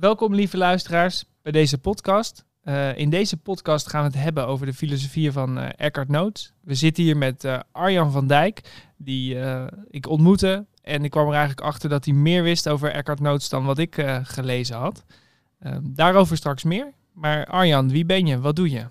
[0.00, 2.44] Welkom lieve luisteraars bij deze podcast.
[2.64, 6.52] Uh, in deze podcast gaan we het hebben over de filosofie van uh, Eckhart Noot.
[6.60, 9.36] We zitten hier met uh, Arjan van Dijk, die
[9.90, 10.66] ik ontmoette.
[10.82, 13.78] En ik kwam er eigenlijk achter dat hij meer wist over Eckhart Notes dan wat
[13.78, 15.04] ik gelezen had.
[15.82, 16.92] daarover straks meer.
[17.12, 18.40] Maar Arjan, wie ben je?
[18.40, 18.84] Wat doe je?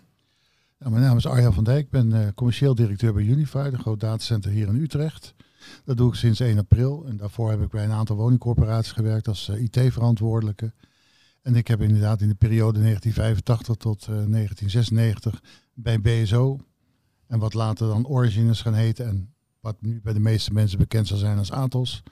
[0.80, 1.86] Nou, mijn naam is Arjan van Dijk.
[1.86, 5.34] Ik ben commercieel directeur bij Unify, een groot datacenter hier in Utrecht.
[5.86, 7.06] Dat doe ik sinds 1 april.
[7.08, 10.72] En daarvoor heb ik bij een aantal woningcorporaties gewerkt als IT-verantwoordelijke.
[11.42, 15.40] En ik heb inderdaad in de periode 1985 tot 1996 eh,
[15.74, 16.60] bij BSO
[17.28, 20.78] en wat later dan Origin is gaan heten en wat nu bij de meeste mensen
[20.78, 22.04] bekend zal zijn als Atos.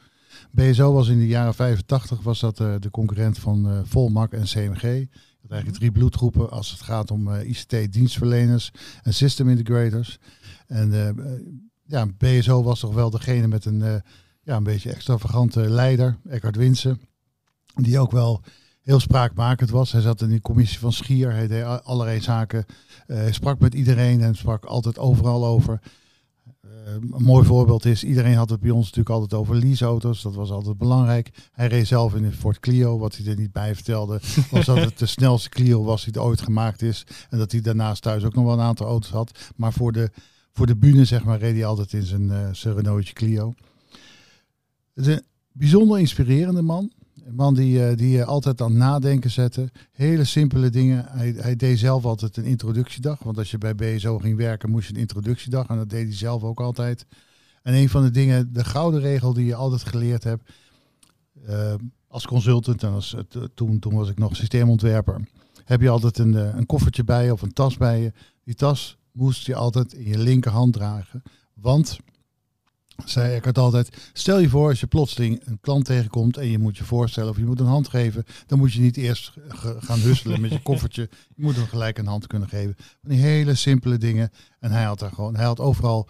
[0.51, 4.43] BSO was in de jaren 85 was dat uh, de concurrent van uh, Volmac en
[4.43, 5.07] CMG.
[5.41, 8.71] Dat eigenlijk drie bloedgroepen als het gaat om uh, ICT-dienstverleners
[9.01, 10.19] en system integrators.
[10.67, 11.15] En
[11.85, 14.03] ja, BSO was toch wel degene met een,
[14.41, 17.01] ja, een beetje extravagante leider, Eckhard Winsen.
[17.75, 18.43] Die ook wel
[18.87, 19.91] heel spraakmakend was.
[19.91, 21.31] Hij zat in die commissie van Schier.
[21.31, 22.65] Hij deed allerlei zaken.
[23.07, 25.79] Uh, hij sprak met iedereen en sprak altijd overal over.
[26.65, 30.21] Uh, een mooi voorbeeld is, iedereen had het bij ons natuurlijk altijd over leaseauto's.
[30.21, 31.29] Dat was altijd belangrijk.
[31.51, 32.97] Hij reed zelf in een Ford Clio.
[32.97, 34.19] Wat hij er niet bij vertelde,
[34.51, 37.03] was dat het de snelste Clio was die er ooit gemaakt is.
[37.29, 39.39] En dat hij daarnaast thuis ook nog wel een aantal auto's had.
[39.55, 40.11] Maar voor de,
[40.53, 43.53] voor de bühne, zeg maar, reed hij altijd in zijn, uh, zijn Renaultje Clio.
[44.93, 46.91] Het is een bijzonder inspirerende man.
[47.27, 49.71] Een man die, uh, die altijd aan nadenken zette.
[49.91, 51.05] Hele simpele dingen.
[51.07, 53.23] Hij, hij deed zelf altijd een introductiedag.
[53.23, 55.67] Want als je bij BSO ging werken, moest je een introductiedag.
[55.67, 57.05] En dat deed hij zelf ook altijd.
[57.61, 60.51] En een van de dingen, de gouden regel die je altijd geleerd hebt.
[61.49, 61.73] Uh,
[62.07, 63.15] als consultant en als,
[63.53, 65.27] toen, toen was ik nog systeemontwerper.
[65.63, 68.13] Heb je altijd een, een koffertje bij je of een tas bij je.
[68.43, 71.23] Die tas moest je altijd in je linkerhand dragen.
[71.53, 71.99] Want
[73.05, 76.59] zei ik het altijd, stel je voor als je plotseling een klant tegenkomt en je
[76.59, 79.33] moet je voorstellen of je moet een hand geven, dan moet je niet eerst
[79.79, 81.09] gaan husselen met je koffertje.
[81.35, 82.75] Je moet hem gelijk een hand kunnen geven.
[82.77, 84.31] Van die hele simpele dingen.
[84.59, 86.09] En hij had daar gewoon, hij had overal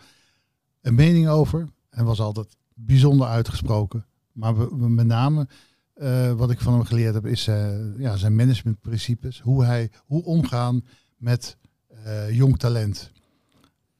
[0.81, 4.06] een mening over en was altijd bijzonder uitgesproken.
[4.31, 5.47] Maar we, met name
[5.96, 9.40] uh, wat ik van hem geleerd heb is uh, ja, zijn managementprincipes.
[9.40, 10.86] Hoe hij, hoe omgaan
[11.18, 11.58] met
[12.06, 13.12] uh, jong talent.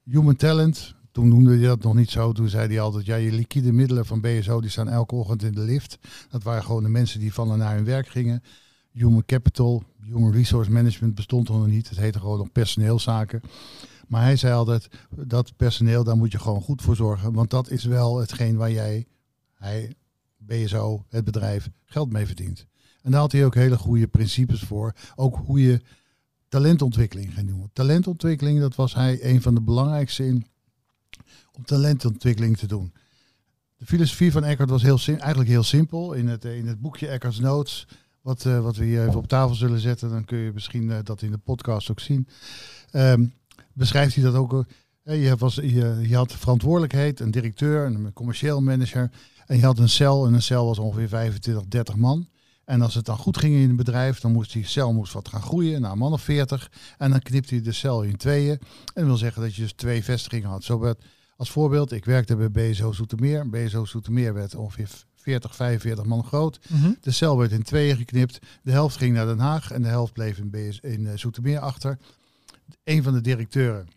[0.03, 2.31] Human talent, toen noemde hij dat nog niet zo.
[2.31, 5.51] Toen zei hij altijd, ja, je liquide middelen van BSO die staan elke ochtend in
[5.51, 5.97] de lift.
[6.29, 8.44] Dat waren gewoon de mensen die van en naar hun werk gingen.
[8.91, 11.89] Human Capital, Human Resource Management bestond nog niet.
[11.89, 13.41] Het heette gewoon nog personeelszaken.
[14.07, 17.34] Maar hij zei altijd, dat personeel, daar moet je gewoon goed voor zorgen.
[17.34, 19.05] Want dat is wel hetgeen waar jij,
[19.53, 19.94] hij,
[20.38, 22.66] BSO, het bedrijf, geld mee verdient.
[23.01, 24.94] En daar had hij ook hele goede principes voor.
[25.16, 25.81] Ook hoe je
[26.47, 27.69] talentontwikkeling ging doen.
[27.73, 30.45] Talentontwikkeling, dat was hij een van de belangrijkste in
[31.57, 32.94] om talentontwikkeling te doen.
[33.78, 36.13] De filosofie van Eckhart was heel eigenlijk heel simpel.
[36.13, 37.88] In het, in het boekje Eckhart's Notes,
[38.22, 40.97] wat, uh, wat we hier even op tafel zullen zetten, dan kun je misschien uh,
[41.03, 42.28] dat in de podcast ook zien.
[42.91, 43.34] Um,
[43.73, 44.66] beschrijft hij dat ook.
[45.03, 49.12] Je, was, je, je had verantwoordelijkheid, een directeur, een commercieel manager.
[49.46, 52.28] En je had een cel en een cel was ongeveer 25, 30 man.
[52.66, 55.28] En als het dan goed ging in het bedrijf, dan moest die cel moest wat
[55.28, 56.72] gaan groeien naar een man of 40.
[56.97, 58.51] En dan knipte hij de cel in tweeën.
[58.51, 58.59] En
[58.94, 60.63] dat wil zeggen dat je dus twee vestigingen had.
[60.63, 61.03] Zo werd
[61.38, 63.50] als voorbeeld, ik werkte bij BSO Zoetermeer.
[63.50, 66.59] BSO Zoetermeer werd ongeveer 40, 45 man groot.
[66.70, 66.92] Mhm.
[67.02, 68.40] De cel werd in tweeën geknipt.
[68.64, 71.59] De helft ging naar Den Haag en de helft bleef in, BS, in eh, Zoetermeer
[71.59, 71.97] achter.
[72.84, 73.88] Een van de directeuren,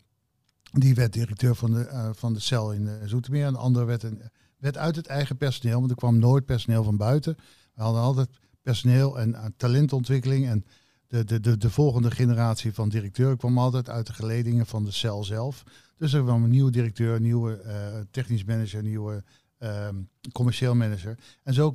[0.73, 3.47] die werd directeur van de, uh, van de cel in uh, Zoetermeer.
[3.47, 4.23] En de andere werd, een,
[4.59, 7.37] werd uit het eigen personeel, want er kwam nooit personeel van buiten.
[7.75, 8.29] We hadden altijd
[8.62, 10.47] personeel en talentontwikkeling.
[10.47, 10.65] En
[11.06, 14.91] de, de, de, de volgende generatie van directeur kwam altijd uit de geledingen van de
[14.91, 15.62] cel zelf.
[16.00, 19.25] Dus er kwam een nieuwe directeur, een nieuwe uh, technisch manager, een nieuwe
[19.59, 19.94] ehm,
[20.33, 21.19] commercieel manager.
[21.43, 21.75] En zo,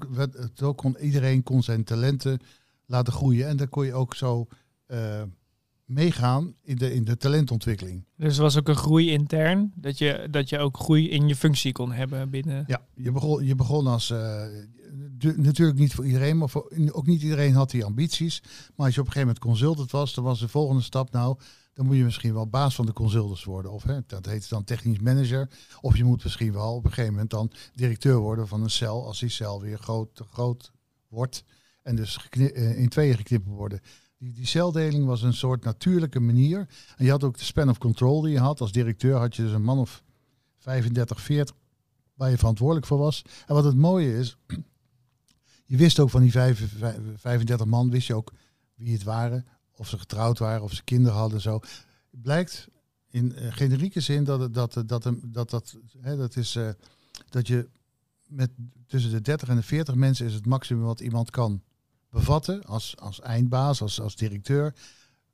[0.54, 2.40] zo, kon iedereen kon zijn talenten
[2.86, 3.48] laten groeien.
[3.48, 4.48] En dan kon je ook zo
[4.88, 5.22] uh,
[5.86, 8.04] meegaan in de, in de talentontwikkeling.
[8.16, 11.36] Dus er was ook een groei intern, dat je, dat je ook groei in je
[11.36, 12.64] functie kon hebben binnen.
[12.68, 14.10] Ja, je begon, je begon als.
[14.10, 14.44] Uh,
[15.36, 18.42] natuurlijk niet voor iedereen, maar voor, ook niet iedereen had die ambities.
[18.76, 21.38] Maar als je op een gegeven moment consultant was, dan was de volgende stap nou
[21.76, 23.72] dan moet je misschien wel baas van de consultants worden.
[23.72, 25.50] Of hè, dat heet dan technisch manager.
[25.82, 29.06] Of je moet misschien wel op een gegeven moment dan directeur worden van een cel.
[29.06, 30.72] Als die cel weer groot, groot
[31.08, 31.44] wordt.
[31.82, 33.82] En dus eh, in tweeën geknipt worden.
[34.18, 36.68] Die, die celdeling was een soort natuurlijke manier.
[36.98, 38.62] En je had ook de span of control die je had.
[38.62, 40.04] Als directeur had je dus een man of
[40.58, 41.56] 35, 40
[42.14, 43.22] waar je verantwoordelijk voor was.
[43.48, 44.38] En wat het mooie is,
[45.66, 48.32] je wist ook van die 35 man, wist je ook
[48.76, 49.46] wie het waren,
[49.76, 51.42] of ze getrouwd waren, of ze kinderen hadden.
[51.42, 51.60] Zo.
[52.10, 52.68] Blijkt
[53.10, 56.70] in uh, generieke zin dat dat, dat, dat, dat, dat, hè, dat is uh,
[57.30, 57.70] dat je
[58.28, 58.50] met
[58.88, 61.62] tussen de 30 en de 40 mensen is het maximum wat iemand kan
[62.10, 64.74] bevatten als, als eindbaas, als, als directeur.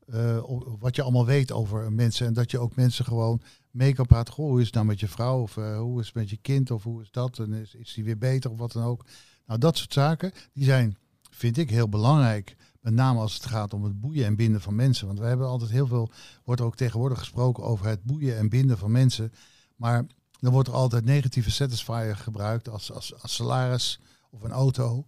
[0.06, 0.44] eh,
[0.80, 2.28] wat je allemaal weet over mensen.
[2.28, 3.42] En dat je ook mensen gewoon
[3.72, 4.34] mee kan praten.
[4.34, 5.42] Goh, hoe is het nou met je vrouw?
[5.42, 6.72] Of eh, hoe is het met je kind?
[6.72, 7.40] Of hoe is dat?
[7.40, 9.06] En is, is die weer beter of wat dan ook?
[9.46, 10.98] Nou, dat soort zaken, die zijn,
[11.30, 12.56] vind ik, heel belangrijk.
[12.82, 15.08] Met name als het gaat om het boeien en binden van mensen.
[15.08, 16.12] Want we hebben altijd heel veel,
[16.44, 19.34] wordt er ook tegenwoordig gesproken over het boeien en binden van mensen.
[19.76, 20.06] Maar
[20.40, 24.00] dan wordt er altijd negatieve satisfier gebruikt als, als, als salaris
[24.30, 25.08] of een auto.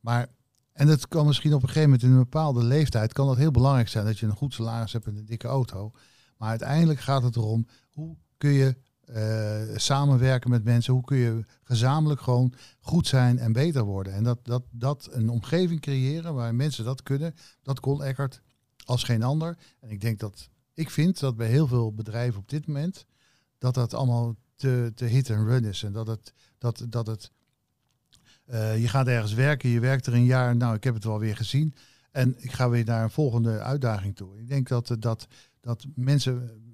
[0.00, 0.26] Maar,
[0.72, 3.50] en dat kan misschien op een gegeven moment in een bepaalde leeftijd, kan dat heel
[3.50, 5.92] belangrijk zijn dat je een goed salaris hebt en een dikke auto.
[6.36, 8.76] Maar uiteindelijk gaat het erom, hoe kun je
[9.06, 14.12] eh, samenwerken met mensen, hoe kun je gezamenlijk gewoon goed zijn en beter worden.
[14.12, 18.42] En dat, dat, dat een omgeving creëren waar mensen dat kunnen, dat kon Eckert
[18.84, 19.58] als geen ander.
[19.80, 23.06] En ik denk dat, ik vind dat bij heel veel bedrijven op dit moment,
[23.58, 25.82] dat dat allemaal te, te hit en run is.
[25.82, 27.30] En dat het, dat, dat het
[28.44, 31.18] eh, je gaat ergens werken, je werkt er een jaar, nou ik heb het wel
[31.18, 31.74] weer gezien.
[32.10, 34.38] En ik ga weer naar een volgende uitdaging toe.
[34.38, 35.26] Ik denk dat, dat,
[35.60, 36.65] dat mensen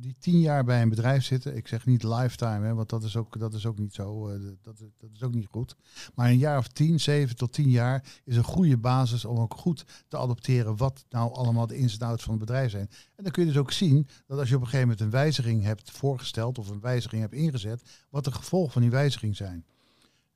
[0.00, 3.16] die tien jaar bij een bedrijf zitten, ik zeg niet lifetime, hè, want dat is
[3.16, 5.76] ook, dat is ook niet zo, eh, dat, dat is ook niet goed.
[6.14, 9.54] Maar een jaar of tien, zeven tot tien jaar is een goede basis om ook
[9.54, 12.88] goed te adopteren wat nou allemaal de ins en outs van het bedrijf zijn.
[13.16, 15.20] En dan kun je dus ook zien dat als je op een gegeven moment een
[15.20, 19.64] wijziging hebt voorgesteld of een wijziging hebt ingezet, wat de gevolgen van die wijziging zijn.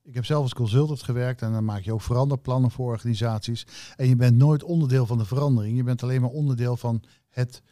[0.02, 3.66] Ik heb zelf als consultant gewerkt en dan maak je ook veranderplannen voor organisaties.
[3.96, 5.76] En je bent nooit onderdeel van de verandering.
[5.76, 7.62] Je bent alleen maar onderdeel van het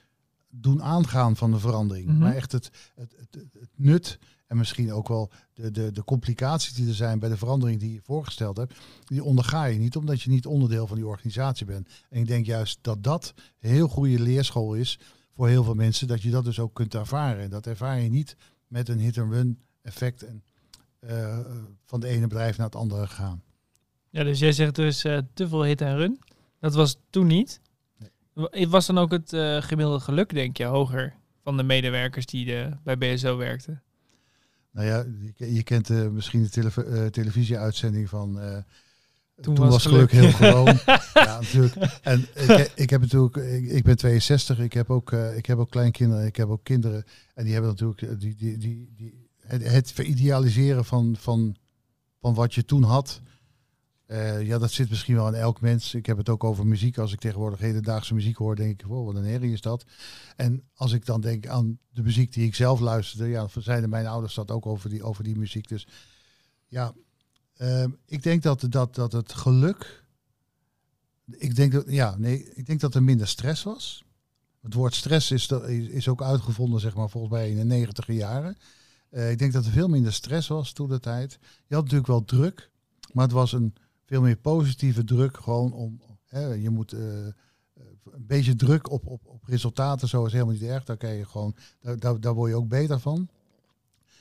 [0.54, 2.06] doen aangaan van de verandering.
[2.06, 2.18] Mhm.
[2.18, 6.88] Maar echt het, het, het, nut en misschien ook wel de, de, de complicaties die
[6.88, 10.30] er zijn bij de verandering die je voorgesteld hebt, die onderga je niet omdat je
[10.30, 11.88] niet onderdeel van die organisatie bent.
[12.08, 14.98] En ik denk juist dat dat een heel goede leerschool is
[15.34, 17.42] voor heel veel mensen, dat je dat dus ook kunt ervaren.
[17.42, 20.42] En dat ervaar je niet met een hit-and-run effect en
[20.98, 21.38] eh,
[21.84, 23.42] van de ene bedrijf naar het andere gaan.
[24.10, 26.18] Ja, dus jij zegt dus eh, te veel hit en run.
[26.60, 27.60] Dat was toen niet.
[28.32, 32.56] Wa- Was dan ook het eh, gemiddelde geluk, denk je, hoger van de medewerkers die
[32.56, 33.82] eh, bij BSO werkten?
[34.70, 35.04] Nou ja,
[35.36, 38.40] je, je kent eh, misschien de telev- eh, televisieuitzending van.
[38.40, 38.56] eh,
[39.40, 40.32] Toen toen, was geluk, geluk.
[40.36, 40.78] heel gewoon.
[41.26, 41.74] ja, natuurlijk.
[42.02, 45.58] En ik, ik heb natuurlijk, ik, ik ben 62, ik heb ook, eh, ik heb
[45.58, 47.04] ook kleinkinderen, ik heb ook kinderen.
[47.34, 51.56] En die hebben natuurlijk eh, die, die, die, die, het, het veridealiseren van, van,
[52.20, 53.20] van wat je toen had.
[54.12, 55.94] Eh, ja, dat zit misschien wel in elk mens.
[55.94, 56.98] Ik heb het ook over muziek.
[56.98, 59.84] Als ik tegenwoordig hedendaagse muziek hoor, denk ik, wow, wat een herrie is dat.
[60.36, 64.06] En als ik dan denk aan de muziek die ik zelf luisterde, ja, zeiden mijn
[64.06, 65.68] ouders dat ook over die, over die muziek.
[65.68, 65.86] Dus
[66.66, 66.94] ja,
[67.56, 70.04] ehm, ik denk dat, dat, dat het geluk.
[71.30, 74.04] Ik denk dat, ja, nee, ik denk dat er minder stress was.
[74.62, 75.48] Het woord stress is
[75.88, 78.56] is ook uitgevonden, zeg maar, volgens mij in de negentiger jaren.
[79.10, 81.38] Eh, ik denk dat er veel minder stress was toen de tijd.
[81.66, 82.70] Je had natuurlijk wel druk,
[83.12, 85.36] maar het was een veel meer positieve druk.
[85.36, 87.26] Gewoon om, hè, je moet eh,
[88.10, 90.84] een beetje druk op, op, op resultaten, zo is helemaal niet erg.
[90.84, 93.28] Daar, kan je gewoon, daar, daar, daar word je ook beter van.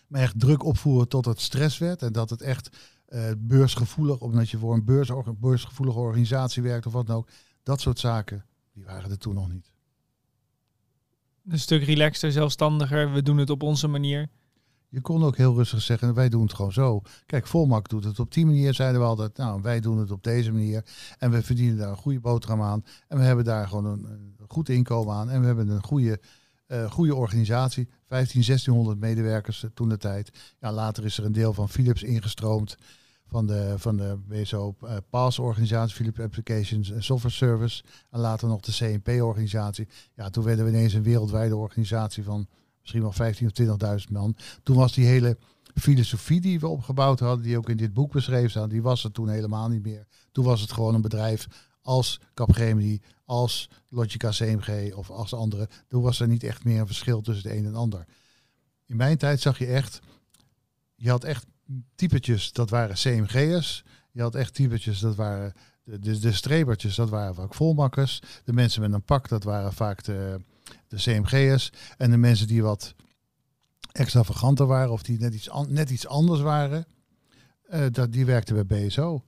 [0.07, 2.69] Maar echt druk opvoeren tot het stress werd en dat het echt
[3.05, 7.29] eh, beursgevoelig, omdat je voor een beurs, beursgevoelige organisatie werkt of wat dan ook.
[7.63, 9.71] Dat soort zaken, die waren er toen nog niet.
[11.47, 13.13] Een stuk relaxter, zelfstandiger.
[13.13, 14.29] We doen het op onze manier.
[14.91, 17.01] Je kon ook heel rustig zeggen, wij doen het gewoon zo.
[17.25, 19.37] Kijk, Volmak doet het op die manier, zeiden we altijd.
[19.37, 20.85] Nou, wij doen het op deze manier.
[21.17, 22.85] En we verdienen daar een goede boterham aan.
[23.07, 25.29] En we hebben daar gewoon een, goed inkomen aan.
[25.29, 26.19] En we hebben een goede,
[26.67, 27.89] eh, goede organisatie.
[28.07, 30.31] 15, 1600 medewerkers eh, toen de tijd.
[30.59, 32.77] Ja, later is er een deel van Philips ingestroomd.
[33.25, 37.83] Van de, van de BSO uh, PAS-organisatie, Philips Applications Software Service.
[38.09, 39.87] En later nog de CNP-organisatie.
[40.15, 42.47] Ja, toen werden we ineens een wereldwijde organisatie van
[42.81, 44.35] misschien wel 15 of 20.000 man.
[44.63, 45.37] Toen was die hele
[45.75, 49.11] filosofie die we opgebouwd hadden, die ook in dit boek beschreven staan, die was er
[49.11, 50.07] toen helemaal niet meer.
[50.31, 51.47] Toen was het gewoon een bedrijf
[51.81, 55.69] als Capgemini, als Logica CMG of als andere.
[55.87, 58.05] Toen was er niet echt meer een verschil tussen de een en ander.
[58.85, 59.99] In mijn tijd zag je echt,
[60.95, 61.45] je had echt
[61.95, 63.83] typetjes, dat waren CMG'ers.
[64.11, 68.21] Je had echt typetjes, dat waren de, de, de strebertjes, dat waren vaak volmakkers.
[68.43, 70.41] De mensen met een pak, dat waren vaak de,
[70.91, 71.71] de CMG'ers.
[71.97, 72.95] En de mensen die wat
[73.91, 76.85] extravaganter waren of die net iets, net iets anders waren,
[77.73, 79.23] uh, dat, die werkten bij BSO.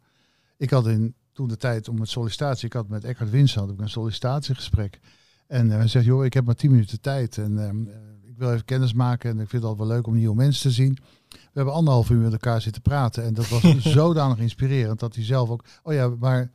[0.58, 3.70] Ik had in, toen de tijd om een sollicitatie, ik had met Eckhard Wins had
[3.70, 5.00] ik een sollicitatiegesprek.
[5.48, 7.92] En hij uh, zegt, joh, ik heb maar tien minuten tijd en uh,
[8.30, 10.62] ik wil even kennis maken en ik vind het altijd wel leuk om nieuwe mensen
[10.62, 10.98] te zien.
[11.30, 13.62] We hebben anderhalf uur met elkaar zitten praten en dat was
[14.00, 16.52] zodanig inspirerend dat hij zelf ook, oh ja, maar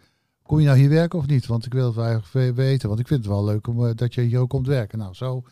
[0.48, 1.46] kom je nou hier werken of niet?
[1.46, 3.90] Want ik wil het wel eigenlijk weten, want ik vind het wel leuk om, uh,
[3.94, 4.98] dat je hier ook komt werken.
[4.98, 5.42] Nou, zo...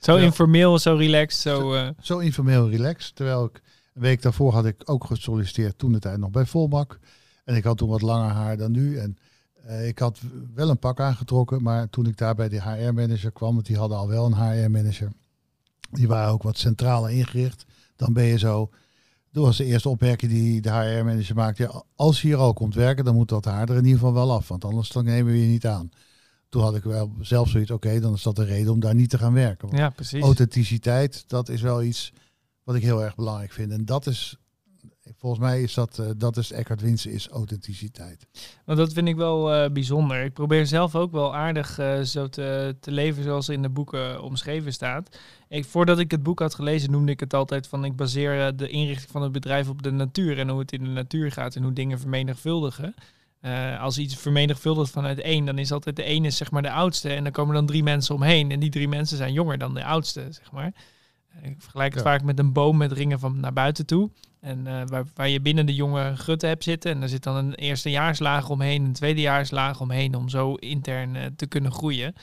[0.00, 0.24] Zo ja.
[0.24, 1.72] informeel, zo relaxed, zo...
[1.72, 3.16] Zo, zo informeel relaxed.
[3.16, 3.62] Terwijl ik
[3.94, 6.98] een week daarvoor had ik ook gesolliciteerd, toen de tijd nog bij Volmak.
[7.44, 8.98] En ik had toen wat langer haar dan nu.
[8.98, 9.18] En
[9.66, 10.20] Eh, ik had
[10.54, 13.98] wel een pak aangetrokken, maar toen ik daar bij de HR-manager kwam, want die hadden
[13.98, 15.12] al wel een HR-manager,
[15.90, 17.64] die waren ook wat centraler ingericht,
[17.96, 18.70] dan ben je zo.
[19.36, 21.62] Dat was de eerste opmerking die de HR-manager maakte.
[21.62, 24.14] Ja, als je hier al komt werken, dan moet dat haar er in ieder geval
[24.14, 25.90] wel af, want anders dan nemen we je niet aan.
[26.48, 29.10] Toen had ik wel zelf zoiets, oké, dan is dat de reden om daar niet
[29.10, 29.68] te gaan werken.
[29.68, 30.22] Want Ja, precies.
[30.22, 32.12] authenticiteit, dat is wel iets
[32.62, 33.72] wat ik heel erg belangrijk vind.
[33.72, 34.36] En dat is,
[35.14, 38.26] volgens mij is dat, eh, dat is Eckhart Winsen, is authenticiteit.
[38.64, 40.24] Want dat vind ik wel eh, bijzonder.
[40.24, 44.22] Ik probeer zelf ook wel aardig eh, zo te, te leven zoals in de boeken
[44.22, 45.18] omschreven staat.
[45.48, 48.68] Ik, voordat ik het boek had gelezen, noemde ik het altijd van ik baseer de
[48.68, 51.62] inrichting van het bedrijf op de natuur en hoe het in de natuur gaat en
[51.62, 52.94] hoe dingen vermenigvuldigen.
[53.80, 57.22] Als iets vermenigvuldigt vanuit één, dan is altijd de ene zeg maar de oudste en
[57.22, 60.26] dan komen dan drie mensen omheen en die drie mensen zijn jonger dan de oudste,
[60.30, 60.72] zeg maar.
[61.42, 62.10] Ik vergelijk het Ja.
[62.10, 64.10] vaak met een boom met ringen van naar buiten toe.
[64.46, 66.90] En eh, waar, waar je binnen de jonge gutten hebt zitten.
[66.90, 70.14] En daar zit dan een eerstejaarslaag omheen, een tweedejaarslaag omheen.
[70.14, 72.14] Om zo intern eh, te kunnen groeien.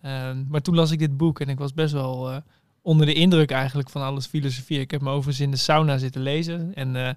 [0.00, 2.36] Eh, maar toen las ik dit boek en ik was best wel eh,
[2.82, 4.80] onder de indruk eigenlijk van alles filosofie.
[4.80, 6.74] Ik heb me overigens in de sauna zitten lezen.
[6.74, 7.16] En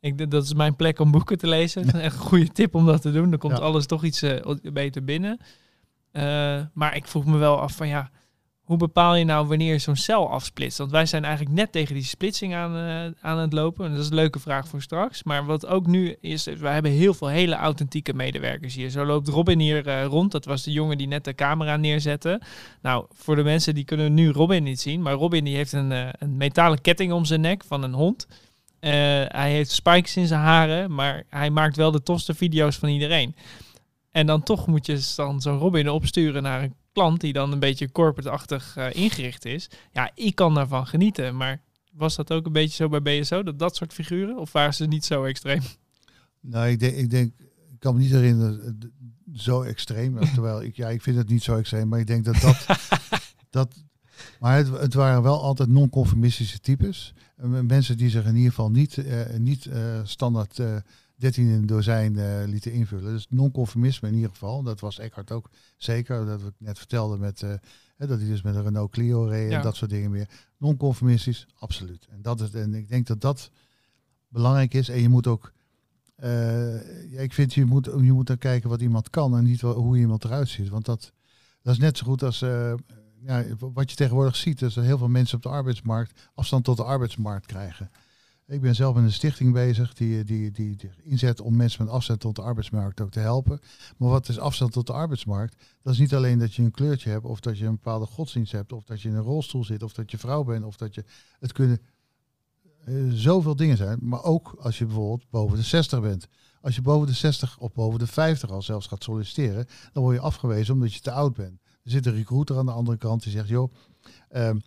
[0.00, 1.84] ik, dat is mijn plek om boeken te lezen.
[2.00, 3.30] Echt een goede tip om dat te doen.
[3.30, 3.62] Dan komt Ja.
[3.64, 4.24] alles toch iets
[4.72, 5.38] beter binnen.
[6.72, 8.10] Maar ik vroeg me wel af van ja,
[8.62, 10.78] hoe bepaal je nou wanneer zo'n cel afsplitst?
[10.78, 13.84] Want wij zijn eigenlijk net tegen die splitsing aan, eh, aan het lopen.
[13.84, 15.22] En dat is een leuke vraag voor straks.
[15.22, 18.90] Maar wat ook nu is, we hebben heel veel hele authentieke medewerkers hier.
[18.90, 20.32] Zo loopt Robin hier eh, rond.
[20.32, 22.40] Dat was de jongen die net de camera neerzette.
[22.82, 25.02] Nou, voor de mensen die kunnen nu Robin niet zien.
[25.02, 28.26] Maar Robin die heeft een, eh, een metalen ketting om zijn nek van een hond.
[28.80, 33.34] Hij heeft spikes in zijn haren, maar hij maakt wel de tofste video's van iedereen.
[34.10, 37.58] En dan toch moet je dan zo'n Robin opsturen naar een klant die dan een
[37.58, 39.70] beetje corporate-achtig eh, ingericht is.
[39.92, 43.58] Ja, ik kan daarvan genieten, maar was dat ook een beetje zo bij BSO, dat
[43.58, 44.38] dat soort figuren?
[44.38, 45.62] Of waren ze niet zo extreem?
[46.40, 47.32] Nou, ik denk, ik denk,
[47.72, 48.88] ik kan me niet herinneren, eh,
[49.34, 50.18] zo extreem.
[50.34, 52.66] Terwijl ik, ja, ik vind het niet zo extreem, maar ik denk dat dat,
[53.50, 53.84] dat
[54.40, 57.14] maar het, het waren wel altijd non-conformistische types.
[57.62, 59.68] Mensen die zich in ieder geval niet, eh, niet
[60.04, 60.60] standaard
[61.22, 63.12] 13 in een dozijn eh, lieten invullen.
[63.12, 64.62] Dus non-conformisme in ieder geval.
[64.62, 66.26] Dat was Eckhart ook zeker.
[66.26, 67.54] Dat ik net vertelde met, eh,
[67.96, 69.56] dat hij dus met een Renault Clio reed Ja.
[69.56, 70.28] en dat soort dingen meer.
[70.56, 72.06] Non-conformistisch, absoluut.
[72.10, 73.50] En, dat is, en ik denk dat dat
[74.28, 74.88] belangrijk is.
[74.88, 75.52] En je moet ook
[76.16, 79.60] eh, ja, ik vind je moet, je moet dan kijken wat iemand kan en niet
[79.60, 80.68] wel- hoe iemand eruit ziet.
[80.68, 81.12] Want dat,
[81.62, 82.38] dat is net zo goed als
[83.24, 84.62] ja, wat je tegenwoordig ziet.
[84.62, 87.90] is dat heel veel mensen op de arbeidsmarkt afstand tot de arbeidsmarkt krijgen.
[88.46, 92.20] Ik ben zelf in een stichting bezig die, die, die, inzet om mensen met afstand
[92.20, 93.60] tot de arbeidsmarkt ook te helpen.
[93.96, 95.56] Maar wat is afstand tot de arbeidsmarkt?
[95.82, 98.52] Dat is niet alleen dat je een kleurtje hebt of dat je een bepaalde godsdienst
[98.52, 100.94] hebt of dat je in een rolstoel zit of dat je vrouw bent of dat
[100.94, 101.04] je
[101.38, 101.80] het kunnen
[102.84, 103.98] eh, zoveel dingen zijn.
[104.02, 106.26] Maar ook als je bijvoorbeeld boven de 60 bent.
[106.60, 110.16] Als je boven de 60 of boven de 50 al zelfs gaat solliciteren, dan word
[110.16, 111.60] je afgewezen omdat je te oud bent.
[111.84, 113.72] Er zit een recruiter aan de andere kant die zegt, joh,
[114.28, 114.58] ehm,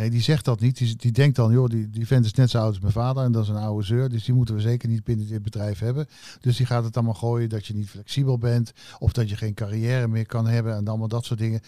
[0.00, 0.78] nee, die zegt dat niet.
[0.78, 3.24] Die, die denkt dan, joh, die, die vent is net zo oud als mijn vader
[3.24, 5.78] en dat is een oude zeur, dus die moeten we zeker niet binnen dit bedrijf
[5.78, 6.06] hebben.
[6.40, 9.54] Dus die gaat het allemaal gooien dat je niet flexibel bent of dat je geen
[9.54, 11.60] carrière meer kan hebben en allemaal dat soort dingen.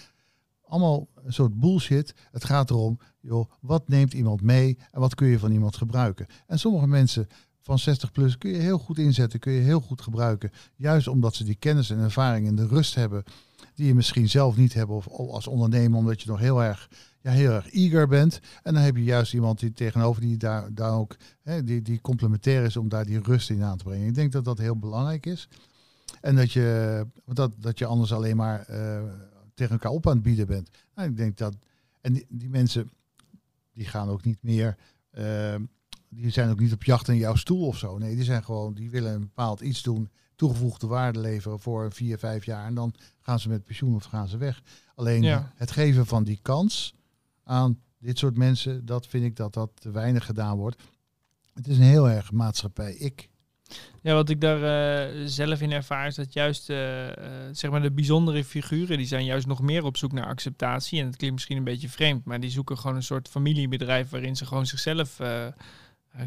[0.67, 2.15] Allemaal een soort bullshit.
[2.31, 6.27] Het gaat erom, joh, wat neemt iemand mee en wat kun je van iemand gebruiken?
[6.47, 7.29] En sommige mensen
[7.61, 10.51] van 60 plus kun je heel goed inzetten, kun je heel goed gebruiken.
[10.77, 13.25] Juist omdat ze die kennis en ervaring en de rust hebben
[13.75, 16.89] die je misschien zelf niet hebt of als ondernemer omdat je nog heel erg,
[17.23, 18.41] ja, heel erg eager bent.
[18.63, 22.01] En dan heb je juist iemand die tegenover die daar, daar ook, hè, die, die
[22.01, 24.07] complementair is om daar die rust in aan te brengen.
[24.07, 25.49] Ik denk dat dat heel belangrijk is.
[26.21, 29.03] En dat je, dat, dat je anders alleen maar eh,
[29.55, 30.71] tegen elkaar op aan het bieden bent.
[30.95, 31.55] Nou, ik denk dat,
[32.01, 32.91] en die, die mensen,
[33.73, 34.77] die gaan ook niet meer,
[35.11, 35.55] eh,
[36.09, 37.99] die zijn ook niet op jacht in jouw stoel of zo.
[37.99, 42.19] Nee, die zijn gewoon, die willen een bepaald iets doen, toegevoegde waarde leveren voor vier,
[42.19, 42.67] vijf jaar.
[42.67, 44.63] En dan gaan ze met pensioen of gaan ze weg.
[44.95, 45.53] Alleen Ja.
[45.57, 46.95] het geven van die kans
[47.45, 50.83] aan dit soort mensen, dat vind ik dat dat te weinig gedaan wordt.
[51.55, 52.95] Het is een heel erg maatschappij.
[52.95, 53.31] Ik.
[54.03, 57.83] Ja, wat ik daar eh, zelf in ervaar is dat juist eh, eh, zeg maar
[57.83, 61.01] de bijzondere figuren, die zijn juist nog meer op zoek naar acceptatie.
[61.01, 64.37] En het klinkt misschien een beetje vreemd, maar die zoeken gewoon een soort familiebedrijf waarin
[64.37, 65.21] ze gewoon zichzelf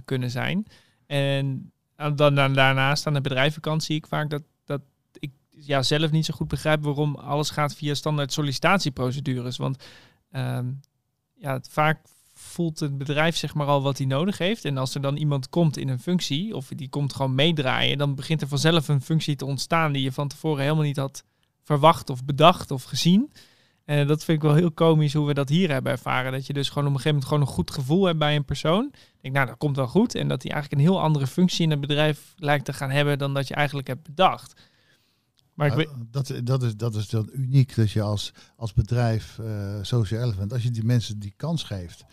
[0.05, 0.65] kunnen zijn.
[1.05, 4.81] En dan, dan daarnaast aan de bedrijvenkant zie ik vaak dat, dat
[5.13, 9.57] ik ja, zelf niet zo goed begrijp waarom alles gaat via standaard sollicitatieprocedures.
[9.57, 9.83] Want
[10.31, 10.71] ehm,
[11.35, 11.99] ja, het, vaak
[12.33, 14.65] voelt het bedrijf zeg maar al wat hij nodig heeft.
[14.65, 18.15] En als er dan iemand komt in een functie, of die komt gewoon meedraaien, dan
[18.15, 21.23] begint er vanzelf een functie te ontstaan die je van tevoren helemaal niet had
[21.63, 23.31] verwacht of bedacht of gezien.
[23.85, 26.31] En dat vind ik wel heel komisch hoe we dat hier hebben ervaren.
[26.31, 28.45] Dat je dus gewoon op een gegeven moment gewoon een goed gevoel hebt bij een
[28.45, 28.85] persoon.
[28.93, 30.15] Ik denk, nou, dat komt wel goed.
[30.15, 33.17] En dat hij eigenlijk een heel andere functie in het bedrijf lijkt te gaan hebben
[33.17, 34.61] dan dat je eigenlijk hebt bedacht.
[35.55, 39.39] Maar ik weet, dat, dat, is, dat is dan uniek dat je als, als bedrijf
[39.39, 42.05] eh Social Elephant, als je die mensen die kans geeft.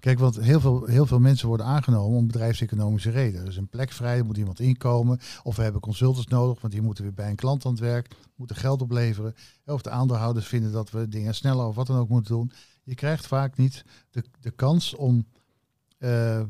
[0.00, 3.42] Kijk, want heel veel, heel veel mensen worden aangenomen om bedrijfseconomische redenen.
[3.42, 5.18] Er is een plek vrij, er moet iemand inkomen.
[5.42, 8.16] Of we hebben consultants nodig, want die moeten weer bij een klant aan het werk,
[8.36, 9.34] moeten geld opleveren.
[9.64, 12.52] Of de aandeelhouders vinden dat we dingen sneller of wat dan ook moeten doen.
[12.82, 15.26] Je krijgt vaak niet de, de kans om
[15.98, 16.42] eh,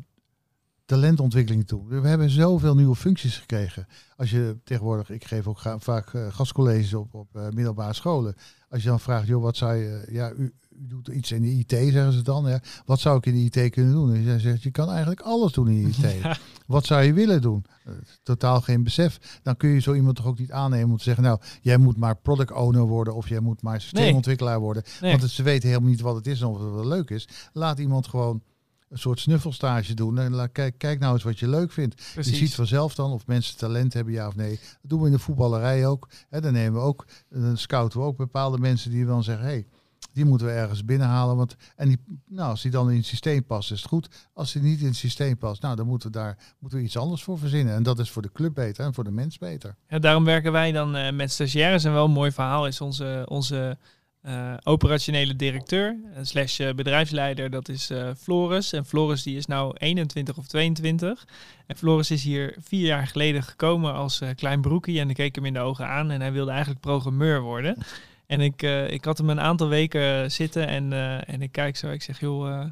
[0.90, 2.00] talentontwikkeling te doen.
[2.02, 3.87] We hebben zoveel nieuwe functies gekregen.
[4.16, 8.35] Als je tegenwoordig, ik geef ook ga- vaak eh, gastcolleges op, op eh, middelbare scholen.
[8.70, 11.49] Als je dan vraagt, joh, wat zou je, ja, u, u doet iets in de
[11.49, 12.49] IT, zeggen ze dan.
[12.49, 14.14] Ja, wat zou ik in de IT kunnen doen?
[14.14, 15.97] En je zegt, je kan eigenlijk alles doen in de IT.
[16.23, 16.37] Ja.
[16.66, 17.64] Wat zou je willen doen?
[17.85, 17.92] Eh,
[18.23, 19.40] totaal geen besef.
[19.42, 21.97] Dan kun je zo iemand toch ook niet aannemen om te zeggen, nou, jij moet
[21.97, 24.82] maar product owner worden of jij moet maar systeemontwikkelaar worden.
[25.00, 25.16] nee.
[25.18, 27.28] Want ze weten helemaal niet wat het is en of het wel leuk is.
[27.52, 28.42] Laat iemand gewoon
[28.90, 30.18] een soort snuffelstage doen.
[30.18, 31.94] En laat, kijk, kijk nou eens wat je leuk vindt.
[31.94, 32.32] precies.
[32.32, 34.59] Je ziet vanzelf dan of mensen talent hebben, ja of nee.
[34.80, 36.09] Dat doen we in de voetballerij ook.
[36.28, 39.66] Hè, dan nemen we ook, dan scouten we ook bepaalde mensen die dan zeggen, hey,
[40.12, 41.37] die moeten we ergens binnenhalen.
[41.37, 44.09] Want, en die, nou, als die dan in het systeem past, is het goed.
[44.32, 46.97] Als die niet in het systeem past, nou, dan moeten we daar moeten we iets
[46.97, 47.75] anders voor verzinnen.
[47.75, 49.76] En dat is voor de club beter en voor de mens beter.
[49.88, 51.85] Ja, daarom werken wij dan eh, met stagiaires.
[51.85, 53.78] En wel een mooi verhaal is onze, onze
[54.21, 57.50] eh, operationele directeur eh, slash eh, bedrijfsleider.
[57.50, 58.73] Dat is eh, Floris.
[58.73, 61.27] En Floris die is nou 21 of 22.
[61.67, 65.00] En Floris is hier vier jaar geleden gekomen als klein broekie.
[65.00, 67.77] En ik keek hem in de ogen aan en hij wilde eigenlijk programmeur worden.
[68.31, 70.93] En ik, ik had hem een aantal weken zitten en,
[71.27, 71.91] en ik kijk zo.
[71.91, 72.65] Ik zeg, joh,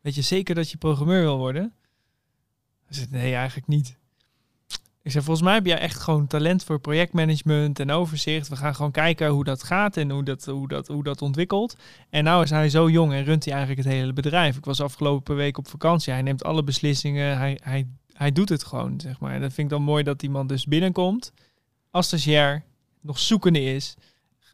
[0.00, 1.72] weet je zeker dat je programmeur wil worden?
[2.86, 3.96] Hij zegt, nee, eigenlijk niet.
[5.06, 8.48] Ik zeg, volgens mij heb jij echt gewoon talent voor projectmanagement en overzicht.
[8.48, 11.76] We gaan gewoon kijken hoe dat gaat en hoe dat, hoe dat, hoe dat ontwikkelt.
[12.10, 14.56] En nou is hij zo jong en runt hij eigenlijk het hele bedrijf.
[14.56, 16.12] Ik was afgelopen week op vakantie.
[16.12, 17.36] Hij neemt alle beslissingen.
[17.38, 19.34] Hij, hij, hij doet het gewoon, zeg maar.
[19.34, 21.32] En dat vind ik dan mooi dat iemand dus binnenkomt
[21.90, 22.62] als stagiair,
[23.00, 23.94] nog zoekende is.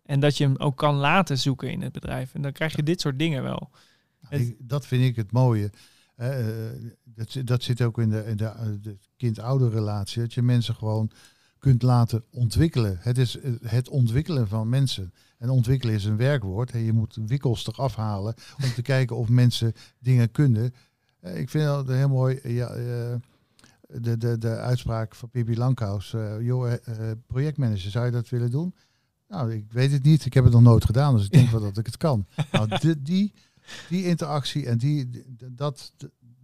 [0.04, 2.34] En dat je hem ook kan laten zoeken in het bedrijf.
[2.34, 3.71] En dan krijg je dit soort dingen wel.
[4.30, 5.71] Ik- dat vind ik het mooie.
[6.30, 6.47] Eh,
[7.04, 10.21] dat, zit- dat zit ook in de, in de, eh, de kind-ouder relatie.
[10.23, 11.11] Dat je mensen gewoon
[11.58, 12.97] kunt laten ontwikkelen.
[13.00, 15.13] Het is eh, het ontwikkelen van mensen.
[15.39, 16.71] En ontwikkelen is een werkwoord.
[16.73, 20.75] Je moet wikkels eraf halen om te kijken of mensen dingen kunnen.
[21.21, 22.41] Ik vind het heel mooi.
[22.45, 22.75] Ja,
[23.89, 26.11] de, de, de uitspraak van Pippi Lankhuis.
[26.41, 26.73] joh,
[27.26, 28.75] projectmanager, zou je dat willen doen?
[29.28, 30.25] Nou, ik weet het niet.
[30.26, 32.26] Ik heb het nog nooit gedaan, dus ik denk wel dat ik het kan.
[32.52, 33.32] Nou, die,
[33.89, 35.93] die interactie en die, dat,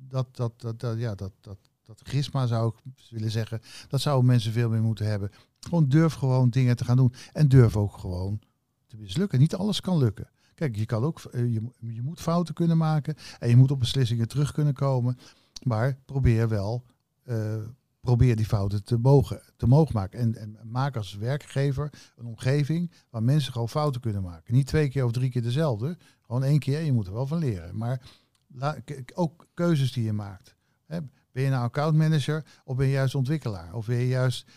[0.08, 4.52] dat, dat, dat, ja, dat, dat, dat grisma zou ik willen zeggen, dat zouden mensen
[4.52, 5.30] veel meer moeten hebben.
[5.60, 8.40] Gewoon durf gewoon dingen te gaan doen en durf ook gewoon
[8.86, 9.38] te mislukken.
[9.38, 10.30] Niet alles kan lukken.
[10.54, 13.78] Kijk, je kan ook, eh, je, je moet fouten kunnen maken en je moet op
[13.78, 15.18] beslissingen terug kunnen komen,
[15.62, 16.84] maar probeer wel,
[17.22, 17.56] eh,
[18.00, 20.18] probeer die fouten te mogen, te mogen maken.
[20.18, 24.54] En, en maak als werkgever een omgeving waar mensen gewoon fouten kunnen maken.
[24.54, 26.80] Niet twee keer of drie keer dezelfde, gewoon één keer.
[26.80, 27.76] Je moet er wel van leren.
[27.76, 28.00] Maar
[28.46, 28.78] la-
[29.14, 30.56] ook keuzes die je maakt.
[30.86, 30.98] Hè,
[31.32, 33.74] ben je nou accountmanager of ben je juist ontwikkelaar?
[33.74, 34.50] Of ben je juist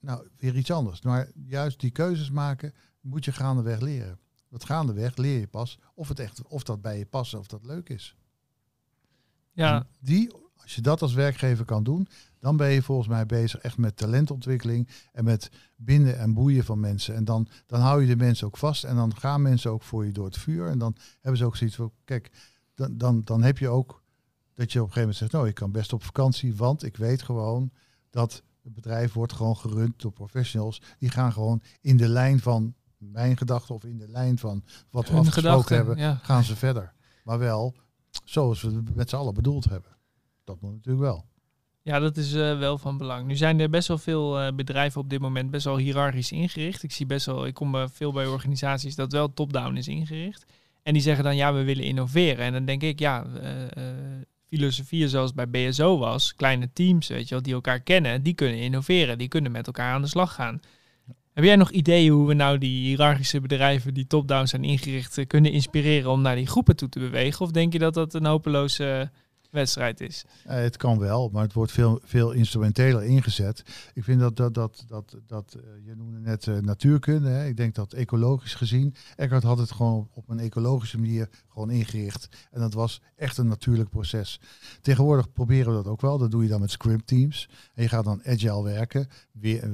[0.00, 1.02] nou, weer iets anders?
[1.02, 4.18] Maar juist die keuzes maken moet je gaandeweg leren.
[4.50, 7.64] Dat gaandeweg leer je pas of, het echt, of dat bij je past of dat
[7.64, 8.16] leuk is.
[9.52, 13.26] Ja, En Die, als je dat als werkgever kan doen, dan ben je volgens mij
[13.26, 17.14] bezig echt met talentontwikkeling en met binden en boeien van mensen.
[17.14, 20.06] En dan, dan hou je de mensen ook vast en dan gaan mensen ook voor
[20.06, 20.68] je door het vuur.
[20.68, 22.30] En dan hebben ze ook zoiets van, kijk,
[22.74, 24.02] dan, dan, dan heb je ook
[24.54, 26.96] dat je op een gegeven moment zegt, nou, ik kan best op vakantie, want ik
[26.96, 27.70] weet gewoon
[28.10, 30.82] dat het bedrijf wordt gewoon gerund door professionals.
[30.98, 35.04] Die gaan gewoon in de lijn van mijn gedachten of in de lijn van wat
[35.08, 35.76] we hun afgesproken gedachten.
[35.76, 36.14] hebben, Ja.
[36.22, 36.92] gaan ze verder.
[37.24, 37.74] Maar wel
[38.24, 39.90] zoals we het met z'n allen bedoeld hebben.
[40.44, 41.26] Dat moet natuurlijk wel.
[41.88, 43.26] Ja, dat is eh, wel van belang.
[43.26, 46.82] Nu zijn er best wel veel eh, bedrijven op dit moment best wel hiërarchisch ingericht.
[46.82, 50.44] Ik zie best wel, ik kom veel bij organisaties dat wel top-down is ingericht.
[50.82, 52.44] En die zeggen dan ja, we willen innoveren.
[52.44, 53.82] En dan denk ik, ja, eh,
[54.48, 58.58] filosofieën zoals bij BSO was, kleine teams, weet je wel, die elkaar kennen, die kunnen
[58.58, 60.60] innoveren, die kunnen met elkaar aan de slag gaan.
[61.32, 65.52] Heb jij nog ideeën hoe we nou die hiërarchische bedrijven die top-down zijn ingericht kunnen
[65.52, 67.44] inspireren om naar die groepen toe te bewegen?
[67.44, 69.10] Of denk je dat dat een hopeloze
[69.50, 70.24] wedstrijd is?
[70.44, 73.62] Eh, het kan wel, maar het wordt veel, veel instrumenteler ingezet.
[73.94, 77.28] Ik vind dat, dat, dat, dat, dat eh, je noemde net eh, natuurkunde.
[77.28, 77.46] Hè.
[77.46, 82.28] Ik denk dat ecologisch gezien, Eckhart had het gewoon op, een ecologische manier gewoon ingericht.
[82.50, 84.40] En dat was echt een natuurlijk proces.
[84.80, 86.18] Tegenwoordig proberen we dat ook wel.
[86.18, 87.48] Dat doe je dan met scrum teams.
[87.74, 89.70] En je gaat dan agile werken, weer,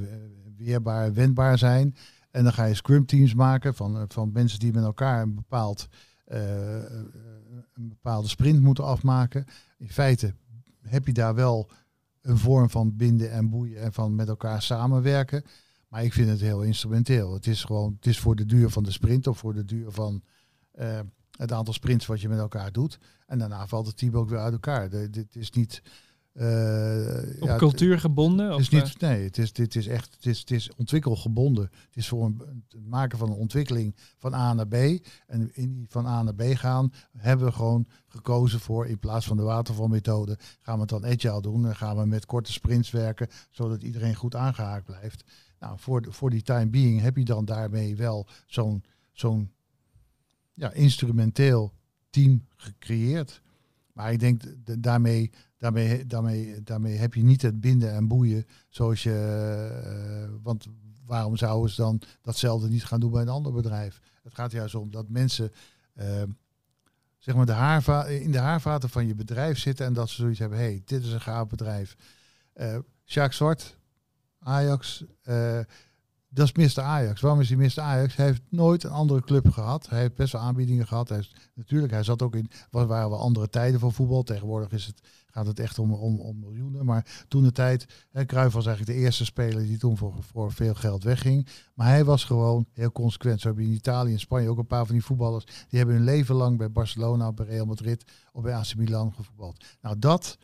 [0.56, 1.96] weerbaar, wendbaar zijn.
[2.30, 5.88] En dan ga je scrum teams maken van, van mensen die met elkaar een bepaald
[7.74, 9.44] een bepaalde sprint moeten afmaken.
[9.78, 10.34] In feite
[10.80, 11.70] heb je daar wel
[12.20, 15.44] een vorm van binden en boeien en van met elkaar samenwerken.
[15.88, 17.34] Maar ik vind het heel instrumenteel.
[17.34, 19.90] Het is gewoon, het is voor de duur van de sprint of voor de duur
[19.90, 20.22] van
[20.70, 21.00] eh,
[21.36, 22.98] het aantal sprints wat je met elkaar doet.
[23.26, 25.10] En daarna valt het team ook weer uit elkaar.
[25.10, 25.82] dit is niet.
[26.34, 28.50] Uh, Op ja, cultuur gebonden?
[28.50, 31.64] Het is niet, nee, het is, dit is echt het is, het is ontwikkelgebonden.
[31.64, 34.74] Het is voor een, het maken van een ontwikkeling van A naar B.
[35.26, 39.26] En in die van A naar B gaan hebben we gewoon gekozen voor, in plaats
[39.26, 41.66] van de watervalmethode, gaan we het dan agile doen.
[41.66, 45.24] En gaan we met korte sprints werken, zodat iedereen goed aangehaakt blijft.
[45.58, 49.50] Nou, voor, de, voor die time being heb je dan daarmee wel zo'n zo'n
[50.54, 51.72] ja, instrumenteel
[52.10, 53.42] team gecreëerd.
[53.92, 54.42] Maar ik denk
[54.78, 55.30] daarmee,
[55.64, 60.26] daarmee, daarmee, daarmee heb je niet het binden en boeien zoals je.
[60.26, 60.66] Uh, want
[61.06, 64.00] waarom zouden ze dan datzelfde niet gaan doen bij een ander bedrijf?
[64.22, 65.52] Het gaat juist om dat mensen
[65.94, 66.22] uh,
[67.18, 70.38] zeg maar de haarva in de haarvaten van je bedrijf zitten en dat ze zoiets
[70.38, 70.58] hebben.
[70.58, 71.96] hey, dit is een gaaf bedrijf.
[72.56, 73.78] Uh, Jacques Zwart,
[74.38, 75.04] Ajax.
[76.28, 76.82] Dat is Mr.
[76.82, 77.20] Ajax.
[77.20, 77.80] Waarom is hij Mr.
[77.80, 78.16] Ajax?
[78.16, 79.88] Hij heeft nooit een andere club gehad.
[79.88, 81.08] Hij heeft best wel aanbiedingen gehad.
[81.08, 84.22] Hij natuurlijk, hij zat ook in, wat waren wel andere tijden van voetbal.
[84.22, 85.00] Tegenwoordig is het,
[85.34, 86.84] gaat het echt om, om, om miljoenen.
[86.84, 90.52] Maar toen de tijd, hè, Cruijff was eigenlijk de eerste speler die toen voor, voor
[90.52, 91.48] veel geld wegging.
[91.74, 93.40] Maar hij was gewoon heel consequent.
[93.40, 95.44] Zo heb je in Italië en Spanje ook een paar van die voetballers.
[95.44, 99.64] Die hebben hun leven lang bij Barcelona, bij Real Madrid of bij AC Milan gevoetbald.
[99.80, 100.38] Nou, dat...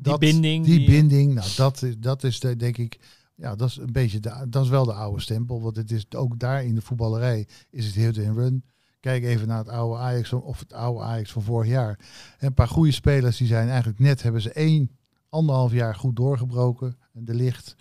[0.00, 0.64] Die binding.
[0.64, 2.98] Die, die binding, nou dat, dat is de, denk ik
[3.34, 5.62] ja, dat is een beetje de, dat is wel de oude stempel.
[5.62, 8.64] Want het is ook daar in de voetballerij is het hit and run.
[9.00, 11.98] Kijk even naar het oude Ajax of het oude Ajax van vorig jaar.
[12.38, 14.90] een paar goede spelers die zijn eigenlijk net hebben ze één,
[15.28, 16.98] anderhalf jaar goed doorgebroken.
[17.12, 17.76] En de licht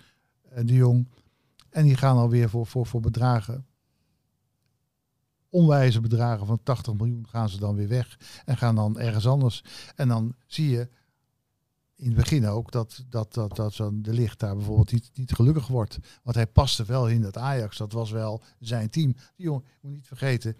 [0.49, 1.07] en de jong.
[1.69, 3.65] En die gaan alweer voor, voor, voor bedragen.
[5.49, 8.19] Onwijze bedragen van 80 miljoen gaan ze dan weer weg.
[8.45, 9.63] En gaan dan ergens anders.
[9.95, 10.89] En dan zie je
[11.95, 15.67] in het begin ook dat, dat, dat, dat de licht daar bijvoorbeeld niet, niet gelukkig
[15.67, 15.97] wordt.
[16.23, 17.77] Want hij paste wel in dat Ajax.
[17.77, 19.13] Dat was wel zijn team.
[19.35, 20.57] Die jongen, moet niet vergeten,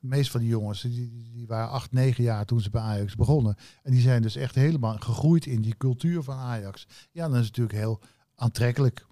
[0.00, 3.14] de meeste van die jongens, die, die waren acht, negen jaar toen ze bij Ajax
[3.14, 3.56] begonnen.
[3.82, 6.86] En die zijn dus echt helemaal gegroeid in die cultuur van Ajax.
[7.10, 8.00] Ja, dan is het natuurlijk heel
[8.34, 9.06] aantrekkelijk.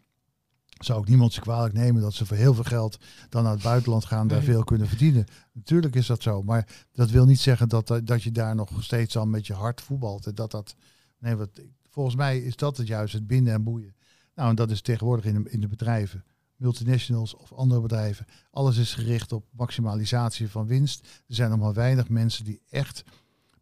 [0.79, 3.62] Zou ook niemand ze kwalijk nemen dat ze voor heel veel geld dan naar het
[3.62, 5.25] buitenland gaan, daar veel kunnen verdienen.
[5.53, 6.42] Natuurlijk is dat zo.
[6.42, 9.81] Maar dat wil niet zeggen dat, dat je daar nog steeds al met je hart
[9.81, 10.37] voetbalt.
[10.37, 10.77] Dat dat
[11.18, 11.51] Nee, wat,
[11.90, 13.96] volgens mij is dat het juist, het binden en boeien.
[14.35, 16.25] Nou, en dat is tegenwoordig in de, in de bedrijven,
[16.57, 18.27] multinationals of andere bedrijven.
[18.51, 21.07] Alles is gericht op maximalisatie van winst.
[21.29, 23.05] Er zijn nog maar weinig mensen die echt,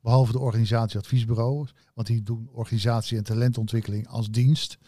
[0.00, 4.78] behalve de organisatieadviesbureaus, want die doen organisatie en talentontwikkeling als dienst.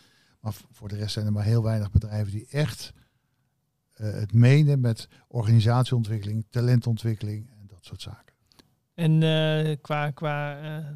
[0.41, 2.93] Maar voor de rest zijn er maar heel weinig bedrijven die echt
[3.97, 8.35] uh, het menen met organisatieontwikkeling, talentontwikkeling en dat soort zaken.
[8.95, 10.87] En uh, qua, qua uh,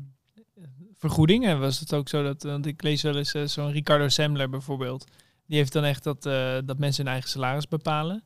[0.93, 5.07] vergoedingen was het ook zo dat, want ik lees wel eens zo'n Ricardo Semler bijvoorbeeld.
[5.51, 8.25] Die heeft dan echt dat, uh, dat mensen hun eigen salaris bepalen.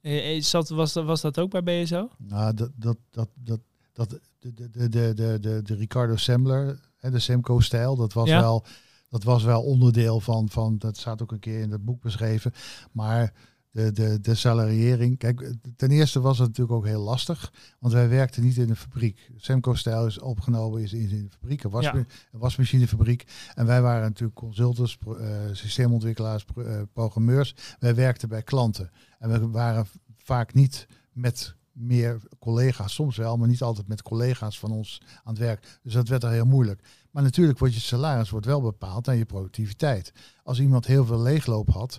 [0.00, 2.10] Is dat, was, dat, was dat ook bij BSO?
[2.18, 3.60] Nou, dat, dat, dat, dat,
[3.92, 8.64] dat de, de, de, de, de, de Ricardo Semler, hè, de Semco-stijl, dat was wel
[9.08, 12.52] dat was wel onderdeel van, van, dat staat ook een keer in het boek beschreven.
[12.92, 13.32] Maar
[13.76, 15.18] de, de, de salariering.
[15.18, 18.76] Kijk, ten eerste was het natuurlijk ook heel lastig, want wij werkten niet in een
[18.76, 19.30] fabriek.
[19.36, 21.94] Semco-stijl is opgenomen is in de fabriek, een, was, ja.
[21.94, 23.24] een wasmachinefabriek.
[23.54, 27.54] En wij waren natuurlijk consultants, uh, systeemontwikkelaars, uh, programmeurs.
[27.78, 28.90] Wij werkten bij klanten.
[29.18, 29.86] En we waren
[30.16, 35.32] vaak niet met meer collega's, soms wel, maar niet altijd met collega's van ons aan
[35.32, 35.78] het werk.
[35.82, 36.82] Dus dat werd er heel moeilijk.
[37.10, 40.12] Maar natuurlijk wordt je salaris wordt wel bepaald aan je productiviteit.
[40.42, 41.98] Als iemand heel veel leegloop had,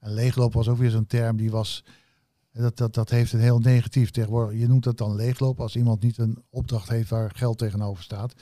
[0.00, 1.84] en leegloop was ook weer zo'n term die was.
[2.52, 4.60] Dat, dat, dat heeft een heel negatief tegenwoordig.
[4.60, 8.34] Je noemt dat dan leegloop als iemand niet een opdracht heeft waar geld tegenover staat.